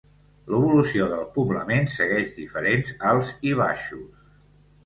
[0.53, 4.35] L’evolució del poblament segueix diferents alts i baixos.